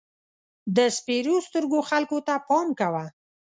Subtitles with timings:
[0.75, 3.05] د سپېرو سترګو خلکو ته پام کوه.